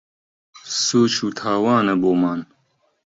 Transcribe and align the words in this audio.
سووچ 0.81 1.15
و 1.25 1.27
تاوانە 1.39 1.95
بۆمان 2.01 2.39